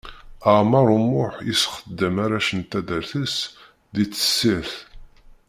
[0.57, 3.35] Ɛmer Umuḥ yessexdam arrac n taddart-is
[3.93, 4.73] di tessirt.